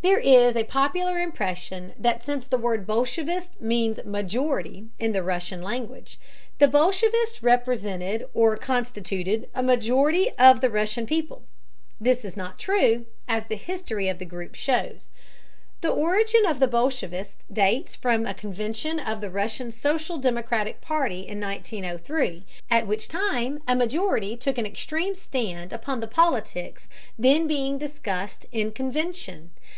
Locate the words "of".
10.38-10.60, 14.08-14.20, 16.46-16.60, 19.00-19.20